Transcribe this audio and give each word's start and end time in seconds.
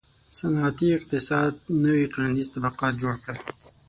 •صنعتي 0.39 0.87
اقتصاد 0.97 1.51
نوي 1.85 2.05
ټولنیز 2.13 2.47
طبقات 2.55 2.93
جوړ 3.01 3.15
کړل. 3.23 3.39